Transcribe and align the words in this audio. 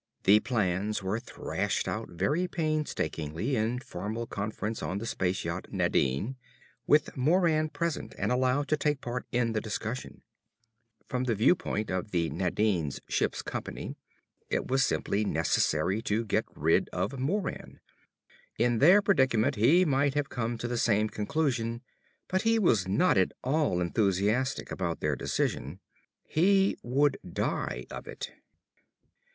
The 0.23 0.39
plans 0.39 1.03
were 1.03 1.19
thrashed 1.19 1.87
out 1.87 2.09
very 2.09 2.47
painstakingly, 2.47 3.55
in 3.55 3.77
formal 3.77 4.25
conference 4.25 4.81
on 4.81 4.97
the 4.97 5.05
space 5.05 5.45
yacht 5.45 5.67
Nadine, 5.71 6.37
with 6.87 7.15
Moran 7.15 7.69
present 7.69 8.15
and 8.17 8.31
allowed 8.31 8.67
to 8.69 8.77
take 8.77 8.99
part 8.99 9.27
in 9.31 9.53
the 9.53 9.61
discussion. 9.61 10.23
From 11.07 11.25
the 11.25 11.35
viewpoint 11.35 11.91
of 11.91 12.09
the 12.09 12.31
Nadine's 12.31 12.99
ship's 13.09 13.43
company, 13.43 13.95
it 14.49 14.65
was 14.67 14.83
simply 14.83 15.23
necessary 15.23 16.01
to 16.01 16.25
get 16.25 16.45
rid 16.55 16.89
of 16.89 17.19
Moran. 17.19 17.79
In 18.57 18.79
their 18.79 19.03
predicament 19.03 19.53
he 19.55 19.85
might 19.85 20.15
have 20.15 20.29
come 20.29 20.57
to 20.57 20.67
the 20.67 20.79
same 20.79 21.09
conclusion; 21.09 21.83
but 22.27 22.41
he 22.41 22.57
was 22.57 22.87
not 22.87 23.19
at 23.19 23.33
all 23.43 23.79
enthusiastic 23.79 24.71
about 24.71 24.99
their 24.99 25.15
decision. 25.15 25.79
He 26.25 26.75
would 26.81 27.19
die 27.33 27.85
of 27.91 28.07
it. 28.07 28.31